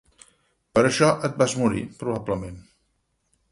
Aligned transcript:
Per 0.77 0.83
això 0.91 1.09
et 1.29 1.37
vas 1.43 1.55
morir, 1.65 1.85
probablement. 2.01 2.59